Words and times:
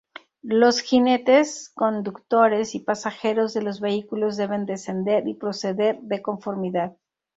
Los 0.41 0.79
jinetes, 0.81 1.69
conductores 1.75 2.73
y 2.73 2.79
pasajeros 2.79 3.53
de 3.53 3.61
los 3.61 3.79
vehículos 3.79 4.35
deben 4.35 4.65
descender 4.65 5.27
y 5.27 5.35
proceder 5.35 5.99
de 6.01 6.23
conformidad. 6.23 6.97